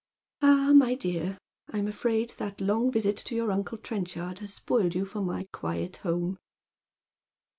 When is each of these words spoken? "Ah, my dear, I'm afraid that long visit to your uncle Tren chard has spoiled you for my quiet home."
"Ah, 0.41 0.73
my 0.73 0.95
dear, 0.95 1.37
I'm 1.67 1.87
afraid 1.87 2.31
that 2.39 2.59
long 2.59 2.89
visit 2.91 3.17
to 3.17 3.35
your 3.35 3.51
uncle 3.51 3.77
Tren 3.77 4.07
chard 4.07 4.39
has 4.39 4.51
spoiled 4.55 4.95
you 4.95 5.05
for 5.05 5.21
my 5.21 5.43
quiet 5.51 5.97
home." 5.97 6.39